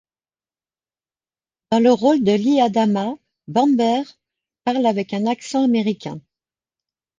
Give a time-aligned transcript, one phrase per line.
[1.69, 3.13] Dans le rôle de Lee Adama,
[3.47, 4.01] Bamber
[4.63, 6.19] parle avec un accent américain.